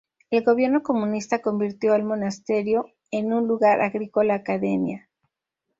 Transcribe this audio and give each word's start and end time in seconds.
El 0.31 0.43
gobierno 0.43 0.81
Comunista 0.81 1.43
convirtió 1.43 1.93
al 1.93 2.03
monasterio 2.03 2.87
en 3.11 3.33
un 3.33 3.47
lugar 3.47 3.81
agrícola 3.81 4.33
academia. 4.33 5.07